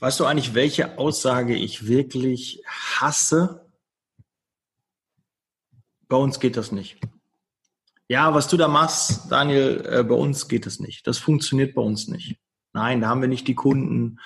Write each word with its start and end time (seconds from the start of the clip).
Weißt 0.00 0.18
du 0.18 0.24
eigentlich, 0.24 0.54
welche 0.54 0.98
Aussage 0.98 1.54
ich 1.54 1.86
wirklich 1.86 2.62
hasse? 2.66 3.66
Bei 6.08 6.16
uns 6.16 6.40
geht 6.40 6.56
das 6.56 6.72
nicht. 6.72 6.98
Ja, 8.08 8.34
was 8.34 8.48
du 8.48 8.56
da 8.56 8.66
machst, 8.66 9.30
Daniel, 9.30 9.86
äh, 9.86 10.02
bei 10.02 10.14
uns 10.14 10.48
geht 10.48 10.66
das 10.66 10.80
nicht. 10.80 11.06
Das 11.06 11.18
funktioniert 11.18 11.74
bei 11.74 11.82
uns 11.82 12.08
nicht. 12.08 12.40
Nein, 12.72 13.02
da 13.02 13.08
haben 13.08 13.20
wir 13.20 13.28
nicht 13.28 13.46
die 13.46 13.54
Kunden. 13.54 14.18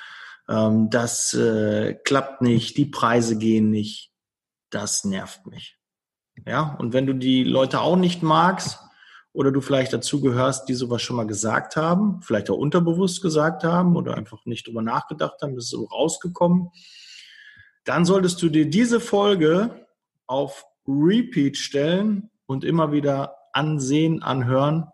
Ähm, 0.49 0.91
das 0.91 1.35
äh, 1.35 1.95
klappt 2.05 2.41
nicht. 2.41 2.77
Die 2.77 2.87
Preise 2.87 3.37
gehen 3.37 3.71
nicht. 3.71 4.13
Das 4.71 5.05
nervt 5.05 5.47
mich. 5.47 5.77
Ja, 6.47 6.77
und 6.79 6.93
wenn 6.93 7.07
du 7.07 7.15
die 7.15 7.43
Leute 7.45 7.81
auch 7.81 7.97
nicht 7.97 8.23
magst 8.23 8.79
oder 9.35 9.51
du 9.51 9.61
vielleicht 9.61 9.93
dazu 9.93 10.21
gehörst, 10.21 10.69
die 10.69 10.75
sowas 10.75 11.03
schon 11.03 11.17
mal 11.17 11.27
gesagt 11.27 11.77
haben, 11.77 12.23
vielleicht 12.23 12.49
auch 12.51 12.57
unterbewusst 12.57 13.21
gesagt 13.21 13.65
haben 13.65 13.97
oder 13.97 14.17
einfach 14.17 14.47
nicht 14.47 14.67
drüber 14.67 14.81
nachgedacht 14.81 15.43
haben, 15.43 15.57
das 15.57 15.65
ist 15.65 15.71
so 15.71 15.85
rausgekommen, 15.85 16.71
dann 17.85 18.05
solltest 18.07 18.41
du 18.41 18.49
dir 18.49 18.71
diese 18.71 19.01
Folge 19.01 19.87
auf 20.27 20.65
Repeat 20.87 21.59
stellen 21.59 22.31
und 22.47 22.65
immer 22.65 22.93
wieder 22.93 23.37
ansehen, 23.53 24.23
anhören, 24.23 24.87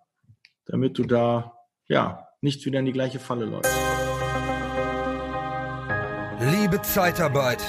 damit 0.65 0.98
du 0.98 1.05
da 1.05 1.53
ja 1.87 2.27
nicht 2.41 2.65
wieder 2.65 2.81
in 2.81 2.87
die 2.87 2.93
gleiche 2.93 3.19
Falle 3.19 3.45
läufst. 3.45 3.70
Liebe 6.41 6.81
Zeitarbeit, 6.81 7.62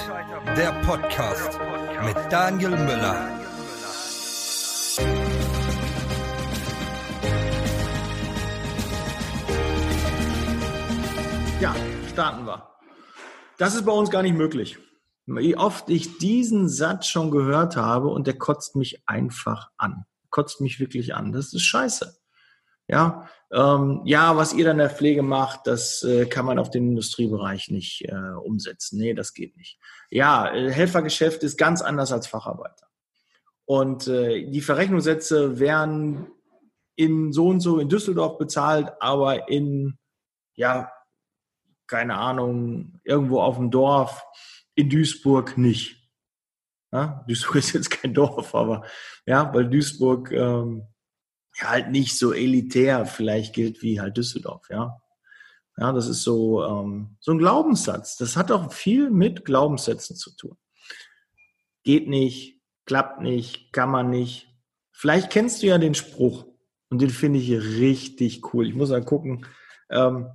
der 0.56 0.72
Podcast 0.84 1.60
mit 2.06 2.16
Daniel 2.30 2.70
Müller. 2.70 3.41
Ja, 11.62 11.76
starten 12.10 12.44
wir. 12.44 12.68
Das 13.56 13.76
ist 13.76 13.84
bei 13.84 13.92
uns 13.92 14.10
gar 14.10 14.22
nicht 14.22 14.36
möglich. 14.36 14.78
Wie 15.26 15.56
oft 15.56 15.88
ich 15.90 16.18
diesen 16.18 16.68
Satz 16.68 17.06
schon 17.06 17.30
gehört 17.30 17.76
habe 17.76 18.08
und 18.08 18.26
der 18.26 18.36
kotzt 18.36 18.74
mich 18.74 19.04
einfach 19.06 19.70
an. 19.76 20.04
Kotzt 20.30 20.60
mich 20.60 20.80
wirklich 20.80 21.14
an. 21.14 21.30
Das 21.30 21.54
ist 21.54 21.62
scheiße. 21.62 22.16
Ja, 22.88 23.28
ähm, 23.52 24.00
ja, 24.04 24.36
was 24.36 24.54
ihr 24.54 24.64
dann 24.64 24.80
in 24.80 24.88
der 24.88 24.90
Pflege 24.90 25.22
macht, 25.22 25.68
das 25.68 26.02
äh, 26.02 26.26
kann 26.26 26.46
man 26.46 26.58
auf 26.58 26.68
den 26.68 26.88
Industriebereich 26.88 27.70
nicht 27.70 28.08
äh, 28.08 28.32
umsetzen. 28.42 28.98
Nee, 28.98 29.14
das 29.14 29.32
geht 29.32 29.56
nicht. 29.56 29.78
Ja, 30.10 30.52
äh, 30.52 30.68
Helfergeschäft 30.68 31.44
ist 31.44 31.58
ganz 31.58 31.80
anders 31.80 32.10
als 32.10 32.26
Facharbeiter. 32.26 32.88
Und 33.66 34.08
äh, 34.08 34.50
die 34.50 34.62
Verrechnungssätze 34.62 35.60
werden 35.60 36.26
in 36.96 37.32
so 37.32 37.46
und 37.46 37.60
so 37.60 37.78
in 37.78 37.88
Düsseldorf 37.88 38.36
bezahlt, 38.36 38.90
aber 38.98 39.48
in, 39.48 39.96
ja, 40.54 40.90
keine 41.86 42.16
Ahnung, 42.16 43.00
irgendwo 43.04 43.40
auf 43.40 43.56
dem 43.56 43.70
Dorf 43.70 44.24
in 44.74 44.88
Duisburg 44.88 45.58
nicht. 45.58 46.10
Ja, 46.92 47.24
Duisburg 47.28 47.56
ist 47.56 47.72
jetzt 47.72 47.90
kein 47.90 48.14
Dorf, 48.14 48.54
aber 48.54 48.84
ja, 49.26 49.52
weil 49.54 49.68
Duisburg 49.68 50.30
ähm, 50.32 50.86
halt 51.60 51.90
nicht 51.90 52.18
so 52.18 52.32
elitär 52.32 53.06
vielleicht 53.06 53.54
gilt 53.54 53.82
wie 53.82 54.00
halt 54.00 54.16
Düsseldorf, 54.16 54.68
ja. 54.70 54.98
Ja, 55.78 55.92
das 55.92 56.06
ist 56.06 56.22
so, 56.22 56.62
ähm, 56.64 57.16
so 57.18 57.32
ein 57.32 57.38
Glaubenssatz. 57.38 58.16
Das 58.16 58.36
hat 58.36 58.52
auch 58.52 58.72
viel 58.72 59.10
mit 59.10 59.46
Glaubenssätzen 59.46 60.16
zu 60.16 60.36
tun. 60.36 60.58
Geht 61.82 62.08
nicht, 62.08 62.60
klappt 62.84 63.22
nicht, 63.22 63.72
kann 63.72 63.90
man 63.90 64.10
nicht. 64.10 64.48
Vielleicht 64.92 65.30
kennst 65.30 65.62
du 65.62 65.68
ja 65.68 65.78
den 65.78 65.94
Spruch 65.94 66.46
und 66.90 67.00
den 67.00 67.10
finde 67.10 67.38
ich 67.38 67.50
richtig 67.50 68.52
cool. 68.52 68.68
Ich 68.68 68.74
muss 68.74 68.90
mal 68.90 69.02
gucken. 69.02 69.46
Ähm, 69.90 70.28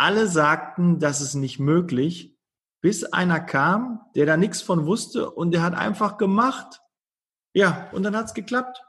alle 0.00 0.26
sagten, 0.28 0.98
das 0.98 1.20
ist 1.20 1.34
nicht 1.34 1.60
möglich, 1.60 2.34
bis 2.80 3.04
einer 3.04 3.38
kam, 3.38 4.00
der 4.14 4.24
da 4.24 4.38
nichts 4.38 4.62
von 4.62 4.86
wusste 4.86 5.30
und 5.30 5.52
der 5.52 5.62
hat 5.62 5.74
einfach 5.74 6.16
gemacht. 6.16 6.80
Ja, 7.52 7.90
und 7.92 8.04
dann 8.04 8.16
hat's 8.16 8.32
geklappt. 8.32 8.82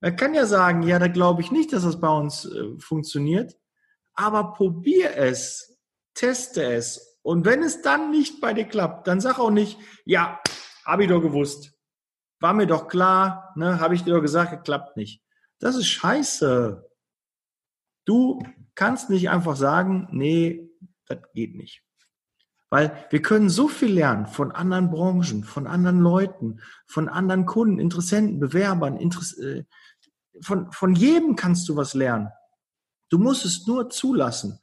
Man 0.00 0.16
kann 0.16 0.34
ja 0.34 0.46
sagen, 0.46 0.82
ja, 0.82 0.98
da 0.98 1.06
glaube 1.06 1.42
ich 1.42 1.52
nicht, 1.52 1.72
dass 1.72 1.84
das 1.84 2.00
bei 2.00 2.08
uns 2.08 2.44
äh, 2.44 2.76
funktioniert, 2.80 3.56
aber 4.14 4.52
probier 4.52 5.16
es, 5.16 5.78
teste 6.14 6.64
es. 6.64 7.18
Und 7.22 7.44
wenn 7.44 7.62
es 7.62 7.80
dann 7.80 8.10
nicht 8.10 8.40
bei 8.40 8.52
dir 8.52 8.64
klappt, 8.64 9.06
dann 9.06 9.20
sag 9.20 9.38
auch 9.38 9.52
nicht, 9.52 9.78
ja, 10.04 10.40
habe 10.84 11.04
ich 11.04 11.08
doch 11.08 11.20
gewusst. 11.20 11.72
War 12.40 12.54
mir 12.54 12.66
doch 12.66 12.88
klar, 12.88 13.52
ne, 13.54 13.78
habe 13.78 13.94
ich 13.94 14.02
dir 14.02 14.14
doch 14.14 14.22
gesagt, 14.22 14.64
klappt 14.64 14.96
nicht. 14.96 15.22
Das 15.60 15.76
ist 15.76 15.86
scheiße. 15.86 16.89
Du 18.04 18.42
kannst 18.74 19.10
nicht 19.10 19.30
einfach 19.30 19.56
sagen, 19.56 20.08
nee, 20.10 20.70
das 21.06 21.18
geht 21.34 21.54
nicht. 21.54 21.82
Weil 22.70 22.92
wir 23.10 23.20
können 23.20 23.48
so 23.48 23.66
viel 23.66 23.92
lernen 23.92 24.26
von 24.26 24.52
anderen 24.52 24.90
Branchen, 24.90 25.42
von 25.42 25.66
anderen 25.66 26.00
Leuten, 26.00 26.60
von 26.86 27.08
anderen 27.08 27.44
Kunden, 27.44 27.80
Interessenten, 27.80 28.38
Bewerbern, 28.38 28.96
Interess 28.96 29.36
äh, 29.38 29.64
von, 30.42 30.70
von 30.72 30.94
jedem 30.94 31.36
kannst 31.36 31.68
du 31.68 31.76
was 31.76 31.94
lernen. 31.94 32.28
Du 33.08 33.18
musst 33.18 33.44
es 33.44 33.66
nur 33.66 33.90
zulassen. 33.90 34.60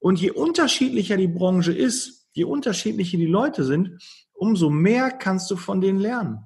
Und 0.00 0.20
je 0.20 0.30
unterschiedlicher 0.30 1.16
die 1.16 1.28
Branche 1.28 1.72
ist, 1.72 2.28
je 2.32 2.44
unterschiedlicher 2.44 3.18
die 3.18 3.26
Leute 3.26 3.64
sind, 3.64 4.02
umso 4.32 4.70
mehr 4.70 5.10
kannst 5.10 5.50
du 5.50 5.56
von 5.56 5.80
denen 5.80 6.00
lernen. 6.00 6.44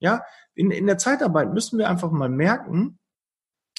Ja, 0.00 0.22
in, 0.54 0.70
in 0.70 0.86
der 0.86 0.98
Zeitarbeit 0.98 1.52
müssen 1.52 1.78
wir 1.78 1.88
einfach 1.88 2.10
mal 2.10 2.28
merken, 2.28 2.98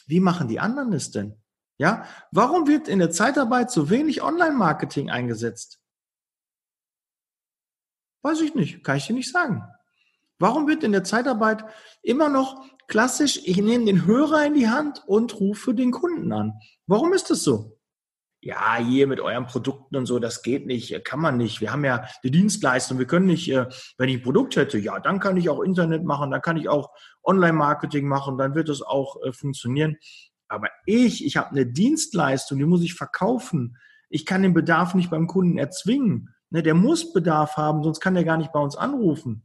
wie 0.06 0.19
machen 0.19 0.47
die 0.47 0.59
anderen 0.59 0.94
es 0.94 1.12
denn? 1.12 1.35
Ja, 1.80 2.06
warum 2.32 2.68
wird 2.68 2.88
in 2.88 3.00
der 3.00 3.12
Zeitarbeit 3.12 3.70
so 3.70 3.90
wenig 3.90 4.24
Online-Marketing 4.24 5.10
eingesetzt? 5.12 5.80
Weiß 8.24 8.42
ich 8.42 8.56
nicht, 8.56 8.84
kann 8.84 8.98
ich 8.98 9.08
dir 9.08 9.14
nicht 9.14 9.32
sagen. 9.32 9.64
Warum 10.40 10.68
wird 10.68 10.84
in 10.84 10.92
der 10.92 11.04
Zeitarbeit 11.04 11.64
immer 12.02 12.30
noch 12.30 12.66
klassisch, 12.88 13.42
ich 13.44 13.58
nehme 13.58 13.86
den 13.86 14.06
Hörer 14.06 14.46
in 14.46 14.54
die 14.54 14.70
Hand 14.70 15.04
und 15.08 15.40
rufe 15.40 15.74
den 15.74 15.92
Kunden 15.92 16.32
an? 16.32 16.54
Warum 16.88 17.14
ist 17.14 17.30
das 17.30 17.44
so? 17.44 17.78
Ja, 18.42 18.78
hier 18.78 19.08
mit 19.08 19.20
euren 19.20 19.48
Produkten 19.48 19.96
und 19.96 20.06
so, 20.06 20.20
das 20.20 20.44
geht 20.44 20.68
nicht, 20.68 21.04
kann 21.04 21.20
man 21.20 21.38
nicht. 21.38 21.59
Wir 21.59 21.72
haben 21.72 21.84
ja 21.84 22.08
die 22.24 22.30
Dienstleistung, 22.30 23.00
wir 23.00 23.08
können 23.08 23.26
nicht, 23.26 23.50
äh, 23.52 23.66
wenn 23.98 24.09
ich 24.09 24.18
ein 24.18 24.24
Produkt 24.24 24.56
hätte, 24.56 24.78
ja, 24.78 25.00
dann 25.00 25.20
kann 25.20 25.38
ich 25.38 25.50
auch 25.50 25.62
Internet 25.62 26.04
machen, 26.04 26.30
dann 26.30 26.42
kann 26.42 26.56
ich 26.56 26.70
auch 26.70 26.92
Online-Marketing 27.24 28.08
machen, 28.08 28.38
dann 28.38 28.54
wird 28.54 28.70
das 28.70 28.84
auch 28.84 29.22
äh, 29.24 29.34
funktionieren. 29.34 29.98
Aber 30.47 30.69
ich, 30.85 31.25
ich 31.25 31.38
habe 31.38 31.52
eine 31.52 31.66
Dienstleistung, 31.66 32.58
die 32.58 32.66
muss 32.66 32.84
ich 32.84 32.94
verkaufen. 32.94 33.78
Ich 34.09 34.25
kann 34.25 34.44
den 34.44 34.53
Bedarf 34.53 34.94
nicht 34.96 35.09
beim 35.09 35.28
Kunden 35.28 35.58
erzwingen. 35.58 36.34
Ne, 36.50 36.63
der 36.63 36.75
muss 36.75 37.12
Bedarf 37.12 37.58
haben, 37.58 37.84
sonst 37.84 38.00
kann 38.00 38.13
der 38.13 38.24
gar 38.24 38.38
nicht 38.38 38.53
bei 38.53 38.59
uns 38.59 38.78
anrufen. 38.78 39.44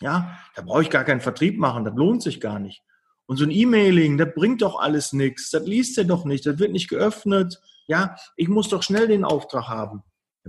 Ja, 0.00 0.38
da 0.54 0.62
brauche 0.62 0.82
ich 0.82 0.90
gar 0.90 1.04
keinen 1.04 1.20
Vertrieb 1.20 1.58
machen, 1.58 1.84
das 1.84 1.94
lohnt 1.94 2.22
sich 2.22 2.40
gar 2.40 2.58
nicht. 2.58 2.82
Und 3.26 3.36
so 3.36 3.44
ein 3.44 3.50
E-Mailing, 3.50 4.16
das 4.16 4.32
bringt 4.34 4.62
doch 4.62 4.80
alles 4.80 5.12
nichts, 5.12 5.50
das 5.50 5.66
liest 5.66 5.98
er 5.98 6.04
doch 6.04 6.24
nicht, 6.24 6.46
das 6.46 6.58
wird 6.58 6.72
nicht 6.72 6.88
geöffnet. 6.88 7.60
Ja, 7.86 8.16
ich 8.36 8.48
muss 8.48 8.68
doch 8.68 8.82
schnell 8.82 9.08
den 9.08 9.24
Auftrag 9.24 9.68
haben. 9.68 10.02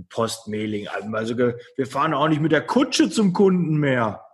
Postmailing, 0.08 0.88
also 0.88 1.36
wir 1.36 1.86
fahren 1.86 2.14
auch 2.14 2.28
nicht 2.28 2.40
mit 2.40 2.52
der 2.52 2.66
Kutsche 2.66 3.10
zum 3.10 3.34
Kunden 3.34 3.76
mehr. 3.76 4.24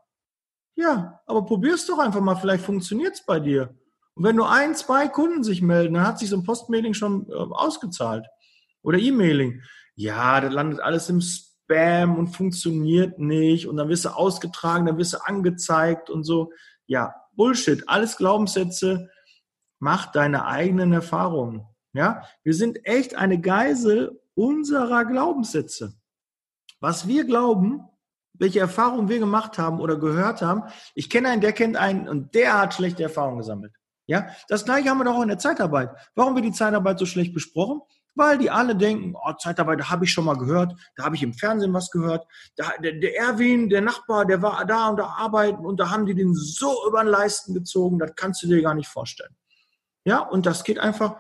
Ja, 0.77 1.21
aber 1.27 1.45
probier's 1.45 1.87
doch 1.87 1.99
einfach 1.99 2.21
mal, 2.21 2.37
vielleicht 2.37 2.65
funktioniert's 2.65 3.25
bei 3.27 3.41
dir. 3.41 3.75
Und 4.17 4.25
wenn 4.25 4.37
nur 4.37 4.51
ein, 4.51 4.75
zwei 4.75 5.09
Kunden 5.09 5.45
sich 5.45 5.61
melden, 5.61 5.95
dann 5.95 6.07
hat 6.07 6.19
sich 6.19 6.31
so 6.31 6.37
ein 6.37 6.43
Postmailing 6.43 6.95
schon 6.95 7.29
äh, 7.29 7.35
ausgezahlt. 7.35 8.27
Oder 8.83 8.99
E-Mailing. 8.99 9.63
Ja, 9.95 10.41
das 10.41 10.53
landet 10.53 10.81
alles 10.81 11.09
im 11.11 11.21
Spam 11.21 12.17
und 12.17 12.29
funktioniert 12.29 13.19
nicht 13.19 13.67
und 13.67 13.77
dann 13.77 13.89
wirst 13.89 14.07
du 14.07 14.11
ausgetragen, 14.11 14.87
dann 14.87 14.99
wirst 14.99 15.15
du 15.15 15.25
angezeigt 15.25 16.09
und 16.09 16.25
so. 16.25 16.53
Ja, 16.87 17.15
Bullshit, 17.33 17.87
alles 17.89 18.17
Glaubenssätze. 18.17 19.11
Mach 19.79 20.13
deine 20.13 20.47
eigenen 20.47 20.93
Erfahrungen. 20.93 21.67
Ja, 21.93 22.23
wir 22.43 22.55
sind 22.55 22.87
echt 22.87 23.15
eine 23.15 23.41
Geisel 23.41 24.21
unserer 24.35 25.05
Glaubenssätze. 25.05 25.95
Was 26.81 27.07
wir 27.07 27.25
glauben, 27.25 27.83
welche 28.35 28.61
Erfahrungen 28.61 29.09
wir 29.09 29.19
gemacht 29.19 29.59
haben 29.59 29.81
oder 29.81 29.97
gehört 29.97 30.43
haben. 30.43 30.63
Ich 30.95 31.11
kenne 31.11 31.31
einen, 31.31 31.41
der 31.41 31.53
kennt 31.53 31.77
einen 31.77 32.09
und 32.09 32.35
der 32.35 32.59
hat 32.59 32.75
schlechte 32.75 33.03
Erfahrungen 33.03 33.39
gesammelt. 33.39 33.73
Ja, 34.07 34.29
das 34.49 34.65
gleiche 34.65 34.89
haben 34.89 34.99
wir 34.99 35.05
doch 35.05 35.17
auch 35.17 35.23
in 35.23 35.29
der 35.29 35.39
Zeitarbeit. 35.39 35.91
Warum 36.15 36.35
wird 36.35 36.45
die 36.45 36.53
Zeitarbeit 36.53 36.99
so 36.99 37.07
schlecht 37.07 37.35
besprochen? 37.35 37.81
Weil 38.15 38.39
die 38.39 38.51
alle 38.51 38.75
denken, 38.75 39.15
oh, 39.15 39.33
Zeitarbeit, 39.35 39.81
da 39.81 39.91
habe 39.91 40.05
ich 40.05 40.13
schon 40.13 40.25
mal 40.25 40.39
gehört, 40.39 40.75
da 40.97 41.05
habe 41.05 41.17
ich 41.17 41.23
im 41.23 41.35
Fernsehen 41.35 41.75
was 41.75 41.91
gehört. 41.91 42.27
Da, 42.57 42.71
der, 42.83 42.93
der 42.93 43.19
Erwin, 43.19 43.69
der 43.69 43.83
Nachbar, 43.83 44.25
der 44.25 44.41
war 44.41 44.65
da 44.65 44.89
und 44.89 44.99
da 44.99 45.07
arbeiten 45.07 45.67
und 45.67 45.79
da 45.79 45.91
haben 45.91 46.07
die 46.07 46.15
den 46.15 46.35
so 46.35 46.87
über 46.87 47.03
den 47.03 47.11
Leisten 47.11 47.53
gezogen, 47.53 47.99
das 47.99 48.13
kannst 48.17 48.43
du 48.43 48.47
dir 48.47 48.63
gar 48.63 48.75
nicht 48.75 48.89
vorstellen. 48.89 49.37
Ja, 50.05 50.21
und 50.21 50.47
das 50.47 50.65
geht 50.65 50.79
einfach, 50.79 51.17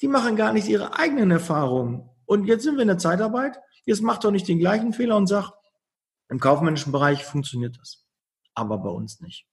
die 0.00 0.08
machen 0.08 0.34
gar 0.34 0.52
nicht 0.52 0.66
ihre 0.66 0.98
eigenen 0.98 1.30
Erfahrungen. 1.30 2.08
Und 2.24 2.46
jetzt 2.46 2.64
sind 2.64 2.76
wir 2.76 2.82
in 2.82 2.88
der 2.88 2.98
Zeitarbeit, 2.98 3.60
jetzt 3.84 4.02
macht 4.02 4.24
doch 4.24 4.30
nicht 4.30 4.48
den 4.48 4.58
gleichen 4.58 4.92
Fehler 4.92 5.16
und 5.16 5.26
sagt, 5.26 5.52
im 6.30 6.40
kaufmännischen 6.40 6.90
Bereich 6.90 7.24
funktioniert 7.24 7.76
das. 7.78 8.06
Aber 8.54 8.78
bei 8.78 8.88
uns 8.88 9.20
nicht. 9.20 9.46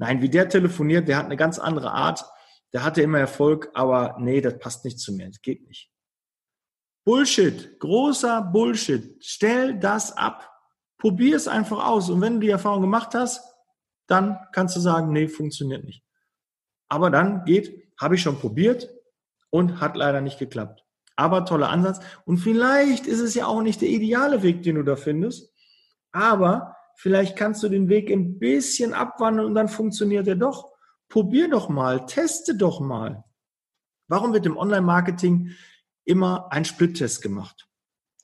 Nein, 0.00 0.22
wie 0.22 0.30
der 0.30 0.48
telefoniert, 0.48 1.08
der 1.08 1.18
hat 1.18 1.26
eine 1.26 1.36
ganz 1.36 1.58
andere 1.58 1.92
Art. 1.92 2.24
Der 2.72 2.84
hatte 2.84 3.02
immer 3.02 3.18
Erfolg, 3.18 3.70
aber 3.74 4.16
nee, 4.18 4.40
das 4.40 4.58
passt 4.58 4.82
nicht 4.86 4.98
zu 4.98 5.12
mir. 5.12 5.26
Das 5.26 5.42
geht 5.42 5.68
nicht. 5.68 5.90
Bullshit, 7.04 7.78
großer 7.78 8.40
Bullshit. 8.40 9.22
Stell 9.22 9.78
das 9.78 10.16
ab. 10.16 10.50
Probier 10.96 11.36
es 11.36 11.48
einfach 11.48 11.86
aus. 11.86 12.08
Und 12.08 12.22
wenn 12.22 12.34
du 12.34 12.40
die 12.40 12.48
Erfahrung 12.48 12.80
gemacht 12.80 13.14
hast, 13.14 13.42
dann 14.06 14.38
kannst 14.52 14.74
du 14.74 14.80
sagen, 14.80 15.12
nee, 15.12 15.28
funktioniert 15.28 15.84
nicht. 15.84 16.02
Aber 16.88 17.10
dann 17.10 17.44
geht, 17.44 17.92
habe 18.00 18.14
ich 18.14 18.22
schon 18.22 18.38
probiert 18.38 18.88
und 19.50 19.82
hat 19.82 19.96
leider 19.96 20.22
nicht 20.22 20.38
geklappt. 20.38 20.82
Aber 21.14 21.44
toller 21.44 21.68
Ansatz. 21.68 22.00
Und 22.24 22.38
vielleicht 22.38 23.06
ist 23.06 23.20
es 23.20 23.34
ja 23.34 23.44
auch 23.44 23.60
nicht 23.60 23.82
der 23.82 23.90
ideale 23.90 24.42
Weg, 24.42 24.62
den 24.62 24.76
du 24.76 24.82
da 24.82 24.96
findest. 24.96 25.52
Aber 26.10 26.74
vielleicht 27.00 27.34
kannst 27.34 27.62
du 27.62 27.68
den 27.70 27.88
Weg 27.88 28.10
ein 28.10 28.38
bisschen 28.38 28.92
abwandeln 28.92 29.46
und 29.46 29.54
dann 29.54 29.68
funktioniert 29.68 30.28
er 30.28 30.36
doch. 30.36 30.70
Probier 31.08 31.48
doch 31.48 31.70
mal, 31.70 32.04
teste 32.04 32.54
doch 32.54 32.80
mal. 32.80 33.24
Warum 34.06 34.34
wird 34.34 34.44
im 34.44 34.58
Online-Marketing 34.58 35.52
immer 36.04 36.52
ein 36.52 36.66
Split-Test 36.66 37.22
gemacht? 37.22 37.68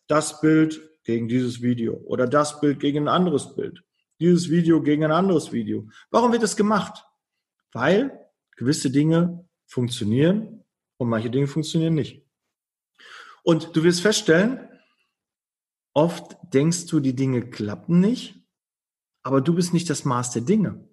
Das 0.08 0.40
Bild 0.42 0.80
gegen 1.04 1.26
dieses 1.26 1.62
Video 1.62 1.94
oder 1.94 2.26
das 2.26 2.60
Bild 2.60 2.78
gegen 2.78 3.04
ein 3.04 3.08
anderes 3.08 3.54
Bild, 3.54 3.82
dieses 4.20 4.50
Video 4.50 4.82
gegen 4.82 5.04
ein 5.04 5.12
anderes 5.12 5.52
Video. 5.52 5.88
Warum 6.10 6.32
wird 6.32 6.42
das 6.42 6.56
gemacht? 6.56 7.04
Weil 7.72 8.28
gewisse 8.56 8.90
Dinge 8.90 9.48
funktionieren 9.66 10.64
und 10.98 11.08
manche 11.08 11.30
Dinge 11.30 11.46
funktionieren 11.46 11.94
nicht. 11.94 12.26
Und 13.42 13.74
du 13.74 13.84
wirst 13.84 14.02
feststellen, 14.02 14.68
oft 15.94 16.36
denkst 16.52 16.86
du, 16.86 17.00
die 17.00 17.16
Dinge 17.16 17.48
klappen 17.48 18.00
nicht, 18.00 18.45
aber 19.26 19.40
du 19.40 19.54
bist 19.54 19.74
nicht 19.74 19.90
das 19.90 20.04
Maß 20.04 20.30
der 20.30 20.42
Dinge. 20.42 20.88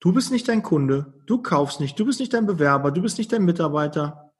Du 0.00 0.14
bist 0.14 0.30
nicht 0.30 0.48
dein 0.48 0.62
Kunde, 0.62 1.12
du 1.26 1.42
kaufst 1.42 1.78
nicht, 1.78 2.00
du 2.00 2.06
bist 2.06 2.18
nicht 2.18 2.32
dein 2.32 2.46
Bewerber, 2.46 2.90
du 2.90 3.02
bist 3.02 3.18
nicht 3.18 3.30
dein 3.34 3.44
Mitarbeiter, 3.44 4.32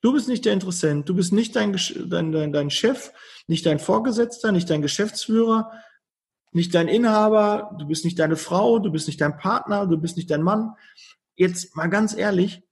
du 0.00 0.12
bist 0.12 0.28
nicht 0.28 0.44
der 0.44 0.52
Interessent, 0.52 1.08
du 1.08 1.16
bist 1.16 1.32
nicht 1.32 1.56
dein, 1.56 1.76
dein, 2.06 2.30
dein, 2.30 2.52
dein 2.52 2.70
Chef, 2.70 3.12
nicht 3.48 3.66
dein 3.66 3.80
Vorgesetzter, 3.80 4.52
nicht 4.52 4.70
dein 4.70 4.80
Geschäftsführer, 4.80 5.72
nicht 6.52 6.72
dein 6.72 6.86
Inhaber, 6.86 7.74
du 7.80 7.88
bist 7.88 8.04
nicht 8.04 8.20
deine 8.20 8.36
Frau, 8.36 8.78
du 8.78 8.92
bist 8.92 9.08
nicht 9.08 9.20
dein 9.20 9.36
Partner, 9.36 9.88
du 9.88 9.98
bist 9.98 10.16
nicht 10.16 10.30
dein 10.30 10.42
Mann. 10.42 10.74
Jetzt 11.34 11.74
mal 11.74 11.88
ganz 11.88 12.16
ehrlich, 12.16 12.62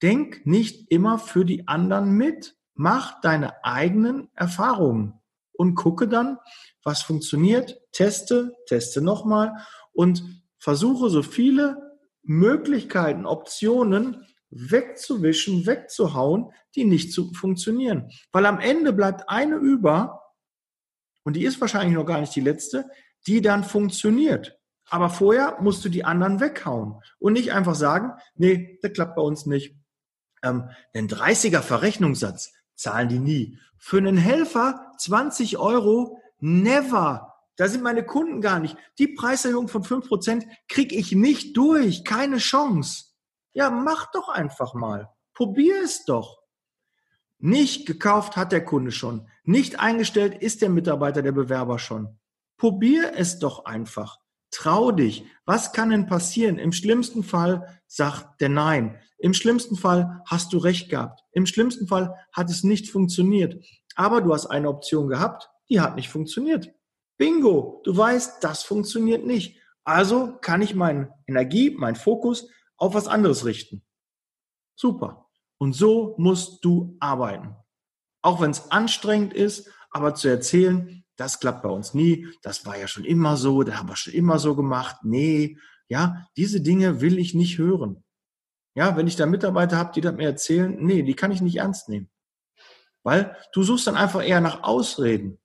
denk 0.00 0.46
nicht 0.46 0.90
immer 0.90 1.18
für 1.18 1.44
die 1.44 1.68
anderen 1.68 2.12
mit. 2.12 2.56
Mach 2.72 3.20
deine 3.20 3.62
eigenen 3.62 4.30
Erfahrungen 4.34 5.20
und 5.62 5.76
gucke 5.76 6.08
dann, 6.08 6.38
was 6.82 7.02
funktioniert, 7.02 7.80
teste, 7.92 8.52
teste 8.66 9.00
nochmal 9.00 9.52
und 9.92 10.24
versuche 10.58 11.08
so 11.08 11.22
viele 11.22 11.76
Möglichkeiten, 12.24 13.26
Optionen 13.26 14.26
wegzuwischen, 14.50 15.64
wegzuhauen, 15.66 16.50
die 16.74 16.84
nicht 16.84 17.12
zu 17.12 17.32
funktionieren. 17.32 18.10
Weil 18.32 18.44
am 18.46 18.58
Ende 18.58 18.92
bleibt 18.92 19.28
eine 19.28 19.56
über, 19.56 20.20
und 21.22 21.36
die 21.36 21.44
ist 21.44 21.60
wahrscheinlich 21.60 21.94
noch 21.94 22.04
gar 22.04 22.20
nicht 22.20 22.34
die 22.34 22.40
letzte, 22.40 22.90
die 23.28 23.40
dann 23.40 23.62
funktioniert. 23.62 24.58
Aber 24.90 25.08
vorher 25.08 25.58
musst 25.60 25.84
du 25.84 25.88
die 25.88 26.04
anderen 26.04 26.40
weghauen 26.40 27.00
und 27.20 27.34
nicht 27.34 27.52
einfach 27.52 27.76
sagen, 27.76 28.14
nee, 28.34 28.80
das 28.82 28.92
klappt 28.92 29.14
bei 29.14 29.22
uns 29.22 29.46
nicht. 29.46 29.76
Ähm, 30.42 30.68
den 30.92 31.08
30er 31.08 31.60
Verrechnungssatz 31.60 32.52
zahlen 32.74 33.08
die 33.08 33.18
nie. 33.18 33.58
Für 33.78 33.98
einen 33.98 34.16
Helfer 34.16 34.92
20 34.98 35.58
Euro, 35.58 36.20
never. 36.38 37.34
Da 37.56 37.68
sind 37.68 37.82
meine 37.82 38.04
Kunden 38.04 38.40
gar 38.40 38.60
nicht. 38.60 38.76
Die 38.98 39.08
Preiserhöhung 39.08 39.68
von 39.68 39.82
5% 39.84 40.44
kriege 40.68 40.94
ich 40.96 41.12
nicht 41.12 41.56
durch. 41.56 42.04
Keine 42.04 42.38
Chance. 42.38 43.04
Ja, 43.52 43.70
mach 43.70 44.10
doch 44.12 44.28
einfach 44.28 44.74
mal. 44.74 45.10
Probier 45.34 45.82
es 45.82 46.04
doch. 46.04 46.42
Nicht 47.38 47.86
gekauft 47.86 48.36
hat 48.36 48.52
der 48.52 48.64
Kunde 48.64 48.92
schon. 48.92 49.28
Nicht 49.44 49.80
eingestellt 49.80 50.40
ist 50.40 50.62
der 50.62 50.70
Mitarbeiter, 50.70 51.22
der 51.22 51.32
Bewerber 51.32 51.78
schon. 51.78 52.18
Probier 52.56 53.12
es 53.16 53.38
doch 53.40 53.64
einfach. 53.64 54.18
Trau 54.52 54.92
dich. 54.92 55.24
Was 55.44 55.72
kann 55.72 55.90
denn 55.90 56.06
passieren? 56.06 56.58
Im 56.58 56.72
schlimmsten 56.72 57.24
Fall 57.24 57.80
sagt 57.88 58.40
der 58.40 58.50
Nein. 58.50 59.00
Im 59.18 59.34
schlimmsten 59.34 59.76
Fall 59.76 60.22
hast 60.26 60.52
du 60.52 60.58
recht 60.58 60.88
gehabt. 60.88 61.24
Im 61.32 61.46
schlimmsten 61.46 61.88
Fall 61.88 62.14
hat 62.32 62.50
es 62.50 62.62
nicht 62.62 62.90
funktioniert. 62.90 63.64
Aber 63.96 64.20
du 64.20 64.32
hast 64.32 64.46
eine 64.46 64.68
Option 64.68 65.08
gehabt, 65.08 65.50
die 65.68 65.80
hat 65.80 65.96
nicht 65.96 66.10
funktioniert. 66.10 66.70
Bingo, 67.18 67.80
du 67.84 67.96
weißt, 67.96 68.42
das 68.44 68.62
funktioniert 68.62 69.26
nicht. 69.26 69.58
Also 69.84 70.36
kann 70.40 70.62
ich 70.62 70.74
meine 70.74 71.12
Energie, 71.26 71.70
meinen 71.70 71.96
Fokus 71.96 72.48
auf 72.76 72.94
was 72.94 73.08
anderes 73.08 73.44
richten. 73.44 73.82
Super. 74.74 75.28
Und 75.58 75.74
so 75.74 76.14
musst 76.18 76.64
du 76.64 76.96
arbeiten. 77.00 77.56
Auch 78.22 78.40
wenn 78.40 78.50
es 78.50 78.70
anstrengend 78.70 79.32
ist, 79.32 79.70
aber 79.90 80.14
zu 80.14 80.28
erzählen, 80.28 81.01
das 81.16 81.40
klappt 81.40 81.62
bei 81.62 81.68
uns 81.68 81.94
nie, 81.94 82.26
das 82.42 82.64
war 82.66 82.78
ja 82.78 82.88
schon 82.88 83.04
immer 83.04 83.36
so, 83.36 83.62
da 83.62 83.76
haben 83.78 83.88
wir 83.88 83.96
schon 83.96 84.14
immer 84.14 84.38
so 84.38 84.56
gemacht. 84.56 84.96
Nee, 85.02 85.58
ja, 85.88 86.26
diese 86.36 86.60
Dinge 86.60 87.00
will 87.00 87.18
ich 87.18 87.34
nicht 87.34 87.58
hören. 87.58 88.02
Ja, 88.74 88.96
wenn 88.96 89.06
ich 89.06 89.16
da 89.16 89.26
Mitarbeiter 89.26 89.76
habe, 89.76 89.92
die 89.94 90.00
das 90.00 90.14
mir 90.14 90.26
erzählen, 90.26 90.76
nee, 90.80 91.02
die 91.02 91.14
kann 91.14 91.32
ich 91.32 91.42
nicht 91.42 91.56
ernst 91.56 91.88
nehmen. 91.88 92.10
Weil 93.02 93.36
du 93.52 93.62
suchst 93.62 93.86
dann 93.86 93.96
einfach 93.96 94.24
eher 94.26 94.40
nach 94.40 94.62
Ausreden 94.62 95.38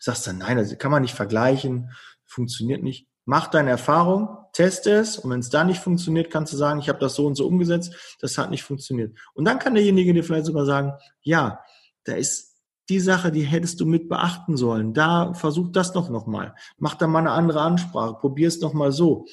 sagst 0.00 0.26
dann, 0.26 0.38
nein, 0.38 0.56
das 0.56 0.76
kann 0.78 0.90
man 0.90 1.02
nicht 1.02 1.14
vergleichen, 1.14 1.90
funktioniert 2.24 2.82
nicht. 2.82 3.08
Mach 3.24 3.48
deine 3.48 3.70
Erfahrung, 3.70 4.28
teste 4.54 4.92
es 4.92 5.18
und 5.18 5.30
wenn 5.30 5.40
es 5.40 5.50
da 5.50 5.64
nicht 5.64 5.80
funktioniert, 5.80 6.30
kannst 6.30 6.52
du 6.52 6.56
sagen, 6.56 6.80
ich 6.80 6.88
habe 6.88 6.98
das 6.98 7.14
so 7.14 7.26
und 7.26 7.34
so 7.34 7.46
umgesetzt, 7.46 8.16
das 8.20 8.38
hat 8.38 8.50
nicht 8.50 8.62
funktioniert. 8.62 9.18
Und 9.34 9.44
dann 9.44 9.58
kann 9.58 9.74
derjenige 9.74 10.14
dir 10.14 10.24
vielleicht 10.24 10.46
sogar 10.46 10.64
sagen, 10.64 10.94
ja, 11.20 11.62
da 12.04 12.14
ist 12.14 12.47
die 12.88 13.00
Sache, 13.00 13.30
die 13.30 13.42
hättest 13.42 13.80
du 13.80 13.86
mit 13.86 14.08
beachten 14.08 14.56
sollen. 14.56 14.94
Da 14.94 15.34
versuch 15.34 15.70
das 15.72 15.92
doch 15.92 16.08
nochmal. 16.08 16.54
Mach 16.78 16.94
da 16.94 17.06
mal 17.06 17.20
eine 17.20 17.32
andere 17.32 17.60
Ansprache, 17.60 18.14
probier 18.14 18.48
es 18.48 18.60
nochmal 18.60 18.92
so. 18.92 19.26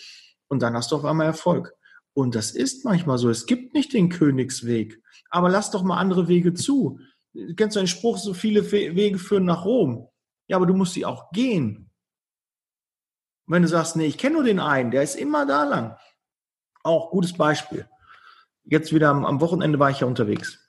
Und 0.48 0.62
dann 0.62 0.76
hast 0.76 0.92
du 0.92 0.98
auf 0.98 1.06
einmal 1.06 1.28
Erfolg. 1.28 1.74
Und 2.14 2.36
das 2.36 2.52
ist 2.52 2.86
manchmal 2.86 3.18
so. 3.18 3.30
Es 3.30 3.46
gibt 3.46 3.74
nicht 3.74 3.94
den 3.94 4.10
Königsweg. 4.10 5.02
Aber 5.30 5.50
lass 5.50 5.72
doch 5.72 5.84
mal 5.84 5.98
andere 5.98 6.28
Wege 6.28 6.54
zu. 6.54 7.00
Kennst 7.58 7.76
du 7.76 7.80
einen 7.80 7.88
Spruch, 7.88 8.18
so 8.18 8.34
viele 8.34 8.72
Wege 8.72 9.20
führen 9.20 9.46
nach 9.46 9.66
Rom. 9.66 10.08
Ja, 10.48 10.58
aber 10.58 10.66
du 10.66 10.74
musst 10.74 10.94
sie 10.94 11.06
auch 11.06 11.32
gehen. 11.32 11.92
wenn 13.48 13.62
du 13.62 13.68
sagst, 13.68 13.96
nee, 13.96 14.06
ich 14.06 14.18
kenne 14.18 14.36
nur 14.36 14.44
den 14.44 14.60
einen, 14.60 14.92
der 14.92 15.04
ist 15.04 15.16
immer 15.16 15.46
da 15.46 15.64
lang. 15.66 15.98
Auch 16.84 17.12
gutes 17.12 17.34
Beispiel. 17.34 17.88
Jetzt 18.64 18.94
wieder 18.94 19.10
am 19.10 19.42
Wochenende 19.42 19.80
war 19.80 19.92
ich 19.92 20.00
ja 20.00 20.08
unterwegs. 20.08 20.65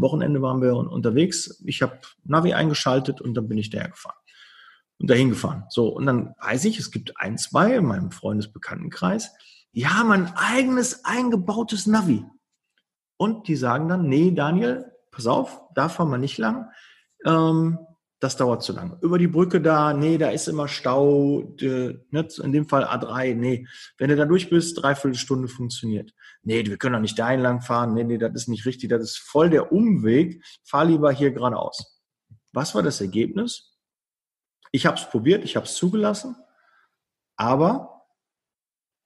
Wochenende 0.00 0.42
waren 0.42 0.62
wir 0.62 0.76
unterwegs. 0.76 1.62
Ich 1.64 1.82
habe 1.82 1.98
Navi 2.24 2.54
eingeschaltet 2.54 3.20
und 3.20 3.34
dann 3.34 3.48
bin 3.48 3.58
ich 3.58 3.70
daher 3.70 3.90
gefahren 3.90 4.16
und 4.98 5.10
dahin 5.10 5.30
gefahren. 5.30 5.64
So, 5.68 5.88
und 5.88 6.06
dann 6.06 6.34
weiß 6.40 6.64
ich, 6.64 6.78
es 6.78 6.90
gibt 6.90 7.20
ein, 7.20 7.38
zwei 7.38 7.76
in 7.76 7.86
meinem 7.86 8.10
Freundesbekanntenkreis, 8.10 9.30
die 9.74 9.86
haben 9.86 10.10
ein 10.12 10.32
eigenes 10.34 11.04
eingebautes 11.04 11.86
Navi. 11.86 12.24
Und 13.16 13.48
die 13.48 13.56
sagen 13.56 13.88
dann, 13.88 14.08
nee, 14.08 14.30
Daniel, 14.32 14.92
pass 15.10 15.26
auf, 15.26 15.60
da 15.74 15.88
fahren 15.88 16.10
wir 16.10 16.18
nicht 16.18 16.38
lang. 16.38 16.70
Ähm, 17.24 17.78
das 18.20 18.36
dauert 18.36 18.62
zu 18.62 18.72
lange. 18.72 18.98
Über 19.00 19.18
die 19.18 19.28
Brücke 19.28 19.60
da, 19.60 19.92
nee, 19.92 20.18
da 20.18 20.30
ist 20.30 20.48
immer 20.48 20.66
Stau, 20.66 21.54
ne, 21.60 22.28
in 22.42 22.52
dem 22.52 22.68
Fall 22.68 22.84
A3, 22.84 23.34
nee. 23.34 23.66
Wenn 23.96 24.10
du 24.10 24.16
da 24.16 24.24
durch 24.24 24.50
bist, 24.50 24.82
dreiviertel 24.82 25.16
Stunde 25.16 25.48
funktioniert. 25.48 26.12
Nee, 26.42 26.66
wir 26.66 26.78
können 26.78 26.94
doch 26.94 27.00
nicht 27.00 27.18
dahin 27.18 27.40
lang 27.40 27.60
fahren, 27.60 27.94
nee, 27.94 28.04
nee, 28.04 28.18
das 28.18 28.34
ist 28.34 28.48
nicht 28.48 28.66
richtig, 28.66 28.90
das 28.90 29.02
ist 29.02 29.18
voll 29.18 29.50
der 29.50 29.72
Umweg, 29.72 30.44
fahr 30.64 30.84
lieber 30.84 31.12
hier 31.12 31.30
geradeaus. 31.30 32.00
Was 32.52 32.74
war 32.74 32.82
das 32.82 33.00
Ergebnis? 33.00 33.76
Ich 34.72 34.86
habe 34.86 34.96
es 34.96 35.08
probiert, 35.08 35.44
ich 35.44 35.56
habe 35.56 35.66
es 35.66 35.74
zugelassen, 35.74 36.36
aber 37.36 38.04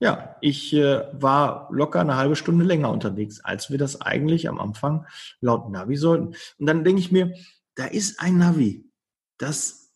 ja, 0.00 0.36
ich 0.40 0.72
äh, 0.72 1.06
war 1.12 1.68
locker 1.70 2.00
eine 2.00 2.16
halbe 2.16 2.34
Stunde 2.34 2.64
länger 2.64 2.90
unterwegs, 2.90 3.40
als 3.44 3.70
wir 3.70 3.78
das 3.78 4.00
eigentlich 4.00 4.48
am 4.48 4.58
Anfang 4.58 5.06
laut 5.40 5.70
Navi 5.70 5.96
sollten. 5.96 6.34
Und 6.58 6.66
dann 6.66 6.82
denke 6.82 7.00
ich 7.00 7.12
mir, 7.12 7.34
da 7.76 7.84
ist 7.84 8.18
ein 8.18 8.38
Navi, 8.38 8.91
das 9.42 9.92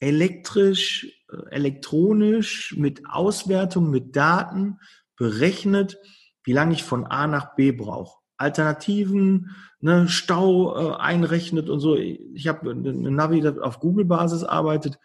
elektrisch, 0.00 1.24
äh, 1.30 1.50
elektronisch 1.50 2.74
mit 2.76 3.02
Auswertung, 3.08 3.90
mit 3.90 4.16
Daten 4.16 4.78
berechnet, 5.16 5.98
wie 6.44 6.52
lange 6.52 6.72
ich 6.72 6.82
von 6.82 7.06
A 7.06 7.26
nach 7.26 7.54
B 7.54 7.72
brauche. 7.72 8.18
Alternativen, 8.36 9.56
ne, 9.80 10.08
Stau 10.08 10.76
äh, 10.76 10.96
einrechnet 10.96 11.68
und 11.68 11.80
so. 11.80 11.96
Ich 11.96 12.46
habe 12.46 12.70
eine 12.70 13.10
Navi 13.10 13.46
auf 13.46 13.80
Google-Basis 13.80 14.44
arbeitet. 14.44 14.98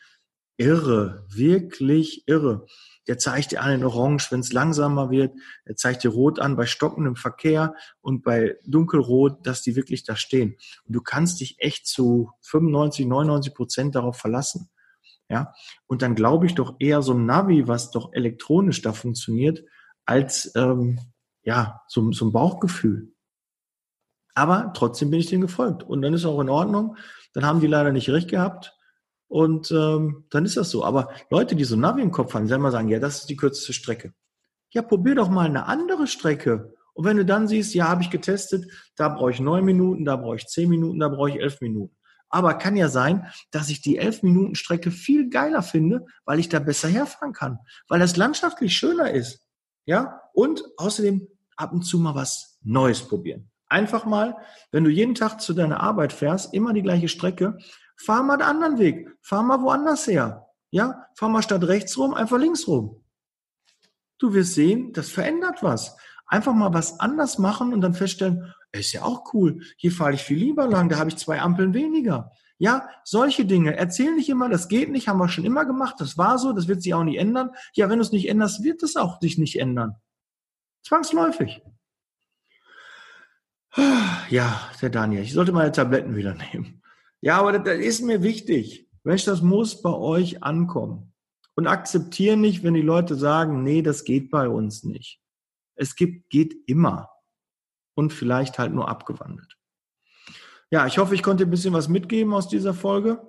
Irre, 0.57 1.25
wirklich 1.29 2.27
irre. 2.27 2.67
Der 3.07 3.17
zeigt 3.17 3.51
dir 3.51 3.61
an 3.61 3.71
in 3.71 3.83
Orange, 3.83 4.31
wenn 4.31 4.39
es 4.39 4.53
langsamer 4.53 5.09
wird. 5.09 5.33
Er 5.65 5.75
zeigt 5.75 6.03
dir 6.03 6.09
rot 6.09 6.39
an 6.39 6.55
bei 6.55 6.65
stockendem 6.65 7.15
Verkehr 7.15 7.75
und 8.01 8.23
bei 8.23 8.57
dunkelrot, 8.65 9.45
dass 9.45 9.61
die 9.61 9.75
wirklich 9.75 10.03
da 10.03 10.15
stehen. 10.15 10.55
Und 10.85 10.95
du 10.95 11.01
kannst 11.01 11.41
dich 11.41 11.55
echt 11.59 11.87
zu 11.87 12.31
95, 12.41 13.05
99 13.05 13.53
Prozent 13.53 13.95
darauf 13.95 14.17
verlassen. 14.17 14.69
Ja, 15.29 15.53
und 15.87 16.01
dann 16.01 16.15
glaube 16.15 16.45
ich 16.45 16.53
doch 16.55 16.75
eher 16.79 17.01
so 17.01 17.13
ein 17.13 17.25
Navi, 17.25 17.67
was 17.67 17.91
doch 17.91 18.13
elektronisch 18.13 18.81
da 18.81 18.93
funktioniert, 18.93 19.63
als 20.05 20.51
ähm, 20.55 20.99
ja 21.43 21.81
so, 21.87 22.11
so 22.11 22.25
ein 22.25 22.31
Bauchgefühl. 22.31 23.13
Aber 24.35 24.73
trotzdem 24.73 25.11
bin 25.11 25.19
ich 25.19 25.27
denen 25.27 25.41
gefolgt. 25.41 25.83
Und 25.83 26.01
dann 26.01 26.13
ist 26.13 26.25
auch 26.25 26.39
in 26.39 26.49
Ordnung. 26.49 26.97
Dann 27.33 27.45
haben 27.45 27.59
die 27.59 27.67
leider 27.67 27.91
nicht 27.91 28.09
recht 28.09 28.29
gehabt. 28.29 28.75
Und 29.33 29.71
ähm, 29.71 30.25
dann 30.29 30.45
ist 30.45 30.57
das 30.57 30.69
so. 30.69 30.85
Aber 30.85 31.09
Leute, 31.31 31.55
die 31.55 31.63
so 31.63 31.75
Navi 31.75 32.03
im 32.03 32.11
Kopf 32.11 32.35
haben, 32.35 32.45
die 32.45 32.53
immer 32.53 32.69
sagen, 32.69 32.89
ja, 32.89 32.99
das 32.99 33.21
ist 33.21 33.29
die 33.31 33.35
kürzeste 33.35 33.73
Strecke. 33.73 34.13
Ja, 34.69 34.83
probier 34.83 35.15
doch 35.15 35.27
mal 35.27 35.47
eine 35.47 35.65
andere 35.65 36.05
Strecke. 36.05 36.75
Und 36.93 37.05
wenn 37.05 37.17
du 37.17 37.25
dann 37.25 37.47
siehst, 37.47 37.73
ja, 37.73 37.87
habe 37.87 38.03
ich 38.03 38.11
getestet, 38.11 38.71
da 38.95 39.09
brauche 39.09 39.31
ich 39.31 39.39
neun 39.39 39.65
Minuten, 39.65 40.05
da 40.05 40.17
brauche 40.17 40.35
ich 40.35 40.45
zehn 40.45 40.69
Minuten, 40.69 40.99
da 40.99 41.09
brauche 41.09 41.31
ich 41.31 41.39
elf 41.39 41.61
Minuten. 41.61 41.95
Aber 42.29 42.53
kann 42.59 42.75
ja 42.75 42.89
sein, 42.89 43.25
dass 43.49 43.69
ich 43.69 43.81
die 43.81 43.97
elf 43.97 44.21
Minuten 44.21 44.53
Strecke 44.53 44.91
viel 44.91 45.31
geiler 45.31 45.63
finde, 45.63 46.05
weil 46.25 46.37
ich 46.37 46.49
da 46.49 46.59
besser 46.59 46.89
herfahren 46.89 47.33
kann, 47.33 47.57
weil 47.87 47.99
das 47.99 48.15
landschaftlich 48.15 48.77
schöner 48.77 49.09
ist. 49.09 49.39
Ja, 49.85 50.21
und 50.35 50.63
außerdem 50.77 51.27
ab 51.55 51.73
und 51.73 51.81
zu 51.81 51.97
mal 51.97 52.13
was 52.13 52.59
Neues 52.61 53.01
probieren. 53.01 53.49
Einfach 53.67 54.05
mal, 54.05 54.37
wenn 54.71 54.83
du 54.83 54.91
jeden 54.91 55.15
Tag 55.15 55.41
zu 55.41 55.55
deiner 55.55 55.79
Arbeit 55.79 56.13
fährst, 56.13 56.53
immer 56.53 56.73
die 56.73 56.83
gleiche 56.83 57.07
Strecke, 57.07 57.57
fahr 58.05 58.23
mal 58.23 58.37
den 58.37 58.47
anderen 58.47 58.79
Weg, 58.79 59.09
fahr 59.21 59.43
mal 59.43 59.61
woanders 59.61 60.07
her. 60.07 60.47
Ja, 60.71 61.07
fahr 61.15 61.29
mal 61.29 61.41
statt 61.41 61.63
rechts 61.63 61.97
rum, 61.97 62.13
einfach 62.13 62.39
links 62.39 62.67
rum. 62.67 63.03
Du 64.17 64.33
wirst 64.33 64.55
sehen, 64.55 64.93
das 64.93 65.09
verändert 65.09 65.61
was. 65.61 65.95
Einfach 66.25 66.53
mal 66.53 66.73
was 66.73 66.99
anders 66.99 67.37
machen 67.37 67.73
und 67.73 67.81
dann 67.81 67.93
feststellen, 67.93 68.53
ist 68.71 68.93
ja 68.93 69.03
auch 69.03 69.33
cool. 69.33 69.61
Hier 69.77 69.91
fahre 69.91 70.13
ich 70.13 70.21
viel 70.21 70.37
lieber 70.37 70.67
lang, 70.67 70.89
da 70.89 70.97
habe 70.97 71.09
ich 71.09 71.17
zwei 71.17 71.41
Ampeln 71.41 71.73
weniger. 71.73 72.31
Ja, 72.57 72.89
solche 73.03 73.45
Dinge. 73.45 73.75
Erzähl 73.75 74.15
nicht 74.15 74.29
immer, 74.29 74.49
das 74.49 74.67
geht 74.67 74.89
nicht, 74.89 75.07
haben 75.07 75.19
wir 75.19 75.27
schon 75.27 75.45
immer 75.45 75.65
gemacht, 75.65 75.95
das 75.99 76.17
war 76.17 76.37
so, 76.37 76.53
das 76.53 76.67
wird 76.67 76.81
sich 76.81 76.93
auch 76.93 77.03
nicht 77.03 77.19
ändern. 77.19 77.51
Ja, 77.73 77.89
wenn 77.89 77.99
du 77.99 78.03
es 78.03 78.11
nicht 78.11 78.29
änderst, 78.29 78.63
wird 78.63 78.81
es 78.83 78.95
auch 78.95 79.19
sich 79.21 79.37
nicht 79.37 79.59
ändern. 79.59 79.95
Zwangsläufig. 80.83 81.61
Ja, 84.29 84.69
der 84.81 84.89
Daniel, 84.89 85.23
ich 85.23 85.33
sollte 85.33 85.51
meine 85.51 85.71
Tabletten 85.71 86.15
wieder 86.15 86.33
nehmen. 86.53 86.82
Ja, 87.23 87.39
aber 87.39 87.57
das, 87.57 87.79
ist 87.79 88.01
mir 88.01 88.21
wichtig. 88.21 88.89
Mensch, 89.05 89.23
das 89.23 89.41
muss 89.41 89.81
bei 89.81 89.93
euch 89.93 90.43
ankommen. 90.43 91.13
Und 91.55 91.67
akzeptiere 91.67 92.35
nicht, 92.35 92.63
wenn 92.63 92.73
die 92.73 92.81
Leute 92.81 93.15
sagen, 93.15 93.63
nee, 93.63 93.81
das 93.81 94.03
geht 94.03 94.29
bei 94.29 94.49
uns 94.49 94.83
nicht. 94.83 95.21
Es 95.75 95.95
gibt, 95.95 96.29
geht 96.29 96.53
immer. 96.67 97.09
Und 97.95 98.11
vielleicht 98.11 98.59
halt 98.59 98.73
nur 98.73 98.89
abgewandelt. 98.89 99.55
Ja, 100.69 100.85
ich 100.85 100.97
hoffe, 100.97 101.15
ich 101.15 101.23
konnte 101.23 101.45
ein 101.45 101.49
bisschen 101.49 101.73
was 101.73 101.87
mitgeben 101.87 102.33
aus 102.33 102.49
dieser 102.49 102.73
Folge. 102.73 103.25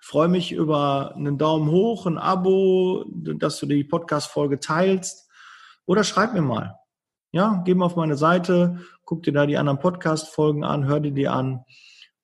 Ich 0.00 0.08
freue 0.08 0.28
mich 0.28 0.50
über 0.50 1.14
einen 1.14 1.38
Daumen 1.38 1.70
hoch, 1.70 2.06
ein 2.06 2.18
Abo, 2.18 3.04
dass 3.06 3.60
du 3.60 3.66
die 3.66 3.84
Podcast-Folge 3.84 4.58
teilst. 4.58 5.30
Oder 5.86 6.02
schreib 6.02 6.34
mir 6.34 6.42
mal. 6.42 6.80
Ja, 7.30 7.62
geh 7.64 7.76
mal 7.76 7.86
auf 7.86 7.94
meine 7.94 8.16
Seite, 8.16 8.80
guck 9.04 9.22
dir 9.22 9.32
da 9.32 9.46
die 9.46 9.56
anderen 9.56 9.78
Podcast-Folgen 9.78 10.64
an, 10.64 10.86
hör 10.86 10.98
dir 10.98 11.12
die 11.12 11.28
an 11.28 11.64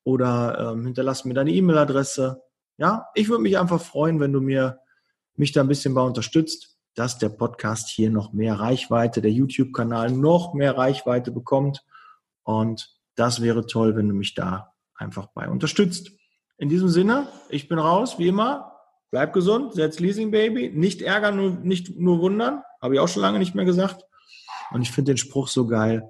oder 0.07 0.71
ähm, 0.71 0.85
hinterlass 0.85 1.25
mir 1.25 1.33
deine 1.33 1.51
E-Mail-Adresse. 1.51 2.41
Ja, 2.77 3.07
ich 3.13 3.27
würde 3.27 3.43
mich 3.43 3.57
einfach 3.57 3.81
freuen, 3.81 4.21
wenn 4.21 4.31
du 4.31 4.39
mir 4.39 4.79
mich 5.35 5.51
da 5.51 5.59
ein 5.59 5.67
bisschen 5.67 5.93
bei 5.93 6.01
unterstützt, 6.01 6.77
dass 6.95 7.17
der 7.17 7.27
Podcast 7.27 7.89
hier 7.89 8.09
noch 8.09 8.31
mehr 8.31 8.57
Reichweite, 8.57 9.21
der 9.21 9.33
YouTube-Kanal 9.33 10.11
noch 10.11 10.53
mehr 10.53 10.77
Reichweite 10.77 11.31
bekommt. 11.31 11.83
Und 12.43 12.97
das 13.15 13.41
wäre 13.41 13.65
toll, 13.65 13.97
wenn 13.97 14.07
du 14.07 14.13
mich 14.13 14.33
da 14.33 14.73
einfach 14.95 15.27
bei 15.33 15.49
unterstützt. 15.49 16.11
In 16.57 16.69
diesem 16.69 16.87
Sinne, 16.87 17.27
ich 17.49 17.67
bin 17.67 17.77
raus, 17.77 18.17
wie 18.17 18.29
immer. 18.29 18.77
Bleib 19.11 19.33
gesund, 19.33 19.73
setz 19.73 19.99
Leasing 19.99 20.31
Baby. 20.31 20.71
Nicht 20.73 21.01
ärgern, 21.01 21.35
nur, 21.35 21.49
nicht 21.51 21.99
nur 21.99 22.21
wundern. 22.21 22.63
Habe 22.81 22.93
ich 22.93 23.01
auch 23.01 23.09
schon 23.09 23.23
lange 23.23 23.39
nicht 23.39 23.55
mehr 23.55 23.65
gesagt. 23.65 24.05
Und 24.71 24.83
ich 24.83 24.91
finde 24.91 25.11
den 25.11 25.17
Spruch 25.17 25.49
so 25.49 25.67
geil. 25.67 26.09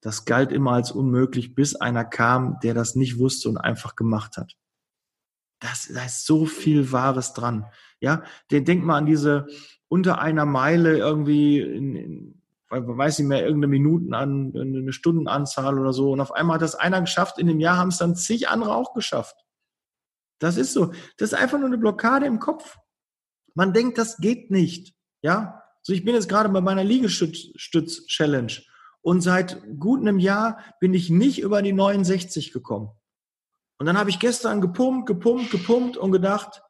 Das 0.00 0.24
galt 0.24 0.52
immer 0.52 0.72
als 0.72 0.92
unmöglich, 0.92 1.54
bis 1.54 1.74
einer 1.74 2.04
kam, 2.04 2.58
der 2.62 2.74
das 2.74 2.94
nicht 2.94 3.18
wusste 3.18 3.48
und 3.48 3.56
einfach 3.56 3.96
gemacht 3.96 4.36
hat. 4.36 4.56
Das, 5.60 5.90
da 5.92 6.04
ist 6.04 6.26
so 6.26 6.46
viel 6.46 6.92
Wahres 6.92 7.32
dran. 7.32 7.66
Ja, 8.00 8.22
den 8.50 8.64
denkt 8.64 8.84
mal 8.84 8.98
an 8.98 9.06
diese 9.06 9.46
unter 9.88 10.20
einer 10.20 10.46
Meile 10.46 10.98
irgendwie, 10.98 11.60
in, 11.60 11.96
in, 11.96 12.42
weiß 12.70 13.18
nicht 13.18 13.28
mehr, 13.28 13.44
irgendeine 13.44 13.70
Minuten 13.70 14.14
an, 14.14 14.52
eine 14.54 14.92
Stundenanzahl 14.92 15.78
oder 15.78 15.92
so. 15.92 16.12
Und 16.12 16.20
auf 16.20 16.32
einmal 16.32 16.56
hat 16.56 16.62
das 16.62 16.74
einer 16.74 17.00
geschafft. 17.00 17.38
In 17.38 17.46
dem 17.46 17.60
Jahr 17.60 17.78
haben 17.78 17.88
es 17.88 17.98
dann 17.98 18.16
zig 18.16 18.48
andere 18.48 18.74
auch 18.74 18.94
geschafft. 18.94 19.36
Das 20.38 20.56
ist 20.56 20.72
so. 20.72 20.92
Das 21.16 21.32
ist 21.32 21.38
einfach 21.38 21.58
nur 21.58 21.68
eine 21.68 21.78
Blockade 21.78 22.26
im 22.26 22.38
Kopf. 22.38 22.76
Man 23.54 23.72
denkt, 23.72 23.96
das 23.96 24.18
geht 24.18 24.50
nicht. 24.50 24.94
Ja, 25.22 25.62
so, 25.82 25.92
ich 25.92 26.04
bin 26.04 26.14
jetzt 26.14 26.28
gerade 26.28 26.48
bei 26.48 26.60
meiner 26.60 26.84
Liegestütz-Challenge 26.84 28.52
und 29.06 29.20
seit 29.20 29.62
gut 29.78 30.00
einem 30.00 30.18
Jahr 30.18 30.58
bin 30.80 30.92
ich 30.92 31.10
nicht 31.10 31.38
über 31.38 31.62
die 31.62 31.72
69 31.72 32.52
gekommen. 32.52 32.90
Und 33.78 33.86
dann 33.86 33.96
habe 33.96 34.10
ich 34.10 34.18
gestern 34.18 34.60
gepumpt, 34.60 35.06
gepumpt, 35.06 35.52
gepumpt 35.52 35.96
und 35.96 36.10
gedacht, 36.10 36.60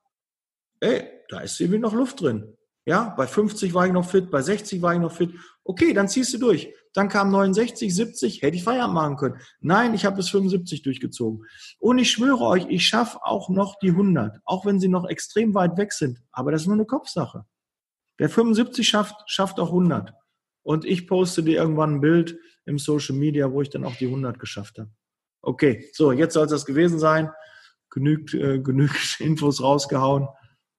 ey, 0.80 1.08
da 1.30 1.40
ist 1.40 1.58
irgendwie 1.58 1.78
noch 1.78 1.94
Luft 1.94 2.20
drin. 2.20 2.54
Ja, 2.84 3.14
bei 3.16 3.26
50 3.26 3.72
war 3.72 3.86
ich 3.86 3.92
noch 3.94 4.06
fit, 4.06 4.30
bei 4.30 4.42
60 4.42 4.82
war 4.82 4.92
ich 4.92 5.00
noch 5.00 5.12
fit. 5.12 5.32
Okay, 5.64 5.94
dann 5.94 6.08
ziehst 6.10 6.34
du 6.34 6.38
durch. 6.38 6.74
Dann 6.92 7.08
kam 7.08 7.30
69, 7.30 7.94
70, 7.94 8.42
hätte 8.42 8.58
ich 8.58 8.64
Feierabend 8.64 8.94
machen 8.94 9.16
können. 9.16 9.40
Nein, 9.60 9.94
ich 9.94 10.04
habe 10.04 10.16
bis 10.16 10.28
75 10.28 10.82
durchgezogen. 10.82 11.46
Und 11.78 11.96
ich 11.96 12.10
schwöre 12.10 12.44
euch, 12.44 12.66
ich 12.68 12.86
schaffe 12.86 13.18
auch 13.22 13.48
noch 13.48 13.78
die 13.78 13.92
100, 13.92 14.40
auch 14.44 14.66
wenn 14.66 14.78
sie 14.78 14.88
noch 14.88 15.08
extrem 15.08 15.54
weit 15.54 15.78
weg 15.78 15.94
sind. 15.94 16.20
Aber 16.32 16.52
das 16.52 16.60
ist 16.60 16.66
nur 16.66 16.76
eine 16.76 16.84
Kopfsache. 16.84 17.46
Wer 18.18 18.28
75 18.28 18.86
schafft, 18.86 19.14
schafft 19.24 19.58
auch 19.58 19.68
100. 19.68 20.12
Und 20.66 20.84
ich 20.84 21.06
poste 21.06 21.44
dir 21.44 21.60
irgendwann 21.60 21.94
ein 21.94 22.00
Bild 22.00 22.40
im 22.64 22.80
Social 22.80 23.14
Media, 23.14 23.52
wo 23.52 23.62
ich 23.62 23.70
dann 23.70 23.84
auch 23.84 23.94
die 23.94 24.06
100 24.06 24.40
geschafft 24.40 24.80
habe. 24.80 24.90
Okay, 25.40 25.88
so, 25.92 26.10
jetzt 26.10 26.34
soll 26.34 26.46
es 26.46 26.50
das 26.50 26.66
gewesen 26.66 26.98
sein. 26.98 27.30
Genügt, 27.88 28.34
äh, 28.34 28.58
genügend 28.64 29.20
Infos 29.20 29.62
rausgehauen. 29.62 30.26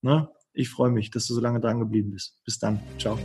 Ne? 0.01 0.27
Ich 0.51 0.69
freue 0.69 0.91
mich, 0.91 1.09
dass 1.09 1.27
du 1.27 1.35
so 1.35 1.39
lange 1.39 1.61
dran 1.61 1.79
geblieben 1.79 2.11
bist. 2.11 2.43
Bis 2.43 2.59
dann. 2.59 2.81
Ciao. 2.99 3.17